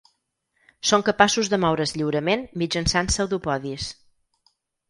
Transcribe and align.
Són 0.91 1.03
capaços 1.09 1.51
de 1.53 1.59
moure's 1.65 1.93
lliurement 1.99 2.47
mitjançant 2.63 3.13
pseudopodis. 3.15 3.93